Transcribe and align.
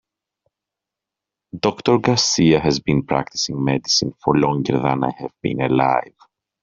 Doctor 1.59 1.99
Garcia 1.99 2.59
has 2.59 2.79
been 2.79 3.03
practicing 3.05 3.63
medicine 3.63 4.13
for 4.23 4.33
longer 4.35 4.79
than 4.79 5.03
I 5.03 5.11
have 5.19 5.35
been 5.43 5.61
alive. 5.61 6.15